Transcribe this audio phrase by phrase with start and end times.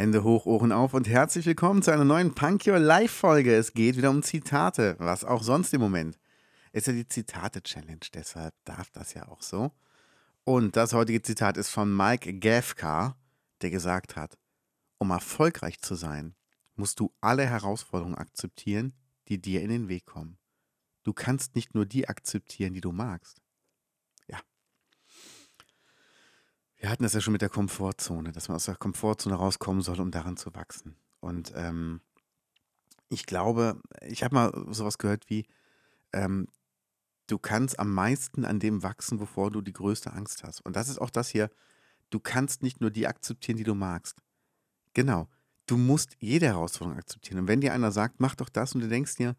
[0.00, 3.54] Hände hoch, Ohren auf und herzlich willkommen zu einer neuen Punk Your Life Folge.
[3.54, 6.18] Es geht wieder um Zitate, was auch sonst im Moment.
[6.72, 9.72] Ist ja die Zitate-Challenge, deshalb darf das ja auch so.
[10.44, 13.14] Und das heutige Zitat ist von Mike Gafka,
[13.60, 14.38] der gesagt hat,
[14.96, 16.34] um erfolgreich zu sein,
[16.76, 18.94] musst du alle Herausforderungen akzeptieren,
[19.28, 20.38] die dir in den Weg kommen.
[21.02, 23.42] Du kannst nicht nur die akzeptieren, die du magst.
[26.80, 30.00] Wir hatten das ja schon mit der Komfortzone, dass man aus der Komfortzone rauskommen soll,
[30.00, 30.96] um daran zu wachsen.
[31.20, 32.00] Und ähm,
[33.10, 35.46] ich glaube, ich habe mal sowas gehört wie,
[36.14, 36.48] ähm,
[37.26, 40.62] du kannst am meisten an dem wachsen, wovor du die größte Angst hast.
[40.62, 41.50] Und das ist auch das hier,
[42.08, 44.22] du kannst nicht nur die akzeptieren, die du magst.
[44.94, 45.28] Genau,
[45.66, 47.40] du musst jede Herausforderung akzeptieren.
[47.40, 49.36] Und wenn dir einer sagt, mach doch das und du denkst dir,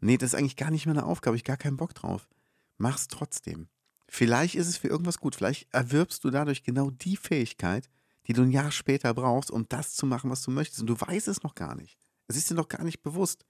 [0.00, 2.28] nee, das ist eigentlich gar nicht meine Aufgabe, ich gar keinen Bock drauf,
[2.76, 3.68] mach's trotzdem.
[4.08, 5.34] Vielleicht ist es für irgendwas gut.
[5.34, 7.88] Vielleicht erwirbst du dadurch genau die Fähigkeit,
[8.26, 10.80] die du ein Jahr später brauchst, um das zu machen, was du möchtest.
[10.80, 11.98] Und du weißt es noch gar nicht.
[12.26, 13.44] Es ist dir noch gar nicht bewusst.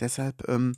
[0.00, 0.76] Deshalb, ähm,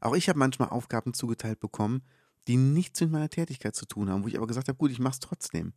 [0.00, 2.02] auch ich habe manchmal Aufgaben zugeteilt bekommen,
[2.48, 4.98] die nichts mit meiner Tätigkeit zu tun haben, wo ich aber gesagt habe, gut, ich
[4.98, 5.72] mache es trotzdem.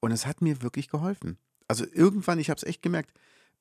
[0.00, 1.38] Und es hat mir wirklich geholfen.
[1.66, 3.12] Also irgendwann, ich habe es echt gemerkt,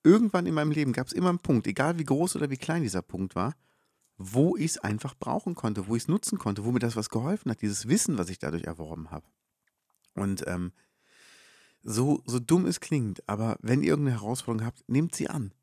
[0.03, 2.83] irgendwann in meinem Leben gab es immer einen Punkt, egal wie groß oder wie klein
[2.83, 3.55] dieser Punkt war,
[4.17, 7.09] wo ich es einfach brauchen konnte, wo ich es nutzen konnte, wo mir das was
[7.09, 9.27] geholfen hat, dieses Wissen, was ich dadurch erworben habe.
[10.15, 10.71] Und ähm,
[11.83, 15.53] so, so dumm es klingt, aber wenn ihr irgendeine Herausforderung habt, nehmt sie an.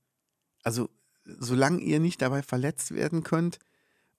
[0.62, 0.88] Also,
[1.24, 3.58] solange ihr nicht dabei verletzt werden könnt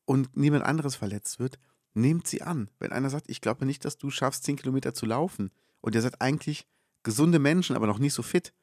[0.03, 1.57] und niemand anderes verletzt wird,
[1.93, 2.69] nehmt sie an.
[2.77, 5.51] Wenn einer sagt, ich glaube nicht, dass du schaffst, 10 Kilometer zu laufen
[5.81, 6.67] und ihr seid eigentlich
[7.03, 8.53] gesunde Menschen, aber noch nicht so fit,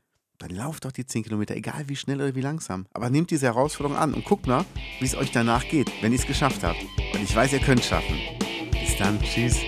[0.43, 2.87] dann lauft doch die 10 Kilometer, egal wie schnell oder wie langsam.
[2.93, 4.65] Aber nehmt diese Herausforderung an und guckt mal,
[4.99, 6.81] wie es euch danach geht, wenn ihr es geschafft habt.
[7.15, 8.19] Und ich weiß, ihr könnt es schaffen.
[8.73, 9.59] Bis dann, tschüss.